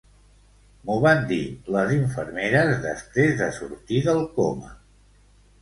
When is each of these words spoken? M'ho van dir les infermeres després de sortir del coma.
M'ho 0.87 0.95
van 1.03 1.19
dir 1.31 1.37
les 1.75 1.93
infermeres 1.97 2.73
després 2.87 3.39
de 3.43 3.51
sortir 3.61 4.03
del 4.09 4.27
coma. 4.41 4.77